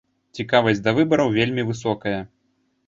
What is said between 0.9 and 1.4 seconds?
выбараў